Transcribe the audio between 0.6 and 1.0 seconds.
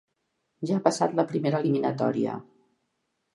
Ja ha